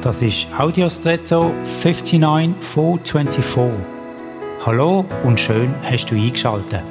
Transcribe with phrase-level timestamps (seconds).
[0.00, 3.80] Das ist Audiostretto 59424.
[4.64, 6.82] Hallo und schön hast du eingeschaltet.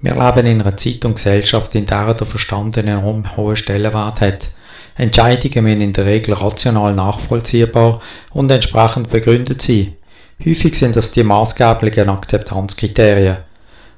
[0.00, 4.20] Wir leben in einer Zeit und Gesellschaft, in der der Verstand einen enorm hohen Stellenwert
[4.20, 4.48] hat.
[4.96, 8.00] Entscheidungen müssen in der Regel rational nachvollziehbar
[8.32, 9.94] und entsprechend begründet sein.
[10.44, 13.36] Häufig sind das die maßgeblichen Akzeptanzkriterien.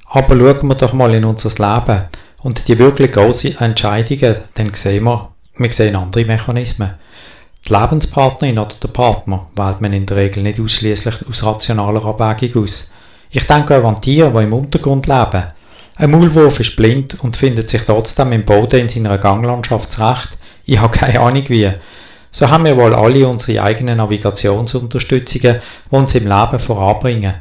[0.04, 2.08] Aber schauen wir doch mal in unser Leben
[2.43, 6.94] und die wirklich großen Entscheidungen, dann sehen wir, wir sehen andere Mechanismen.
[7.66, 12.64] Die Lebenspartnerin oder der Partner wählt man in der Regel nicht ausschließlich aus rationaler Abwägung
[12.64, 12.93] aus.
[13.30, 15.44] Ich denke auch an Tiere, die im Untergrund leben.
[15.96, 20.38] Ein Maulwurf ist blind und findet sich trotzdem im Boden in seiner Ganglandschaft zurecht.
[20.64, 21.71] Ich habe keine Ahnung wie.
[22.30, 27.35] So haben wir wohl alle unsere eigenen Navigationsunterstützungen, die uns im Leben voranbringen.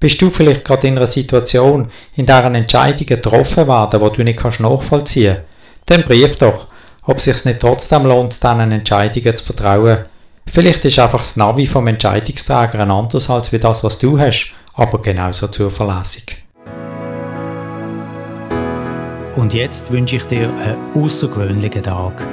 [0.00, 4.38] Bist du vielleicht gerade in einer Situation, in der Entscheidungen getroffen werden, die du nicht
[4.38, 5.48] kannst nachvollziehen kannst?
[5.84, 6.68] Dann brief doch,
[7.02, 9.98] ob es sich nicht trotzdem lohnt, diesen Entscheidungen zu vertrauen.
[10.46, 14.54] Vielleicht ist einfach das Navi vom Entscheidungsträger ein anderes als wie das, was du hast,
[14.72, 16.44] aber genauso zuverlässig.
[19.36, 22.26] Und jetzt wünsche ich dir einen außergewöhnlichen Tag.